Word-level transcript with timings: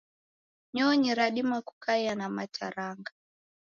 Nyonyi 0.73 1.15
radima 1.15 1.57
kukaia 1.61 2.15
na 2.15 2.27
mataranga. 2.29 3.11